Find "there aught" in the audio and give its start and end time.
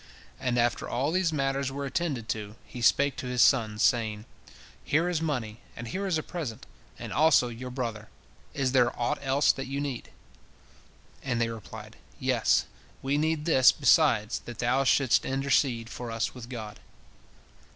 8.71-9.19